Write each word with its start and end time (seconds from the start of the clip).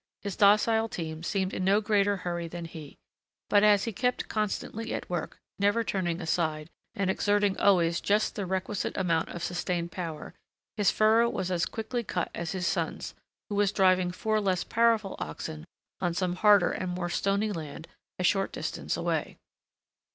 His 0.23 0.35
docile 0.35 0.89
team 0.89 1.21
seemed 1.21 1.53
in 1.53 1.63
no 1.63 1.79
greater 1.79 2.17
hurry 2.17 2.47
than 2.47 2.65
he; 2.65 2.97
but 3.51 3.61
as 3.61 3.83
he 3.83 3.93
kept 3.93 4.27
constantly 4.27 4.95
at 4.95 5.07
work, 5.11 5.37
never 5.59 5.83
turning 5.83 6.19
aside, 6.19 6.71
and 6.95 7.07
exerting 7.07 7.55
always 7.59 8.01
just 8.01 8.33
the 8.33 8.47
requisite 8.47 8.97
amount 8.97 9.29
of 9.29 9.43
sustained 9.43 9.91
power, 9.91 10.33
his 10.75 10.89
furrow 10.89 11.29
was 11.29 11.51
as 11.51 11.67
quickly 11.67 12.03
cut 12.03 12.31
as 12.33 12.53
his 12.53 12.65
son's, 12.65 13.13
who 13.49 13.53
was 13.53 13.71
driving 13.71 14.11
four 14.11 14.41
less 14.41 14.63
powerful 14.63 15.15
oxen 15.19 15.65
on 15.99 16.15
some 16.15 16.37
harder 16.37 16.71
and 16.71 16.91
more 16.93 17.07
stony 17.11 17.51
land 17.51 17.87
a 18.17 18.23
short 18.23 18.51
distance 18.51 18.97
away. 18.97 19.37